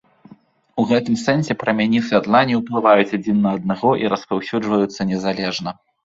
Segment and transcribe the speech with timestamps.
[0.83, 5.75] У гэтым сэнсе прамяні святла не ўплываюць адзін на аднаго і распаўсюджваюцца незалежна.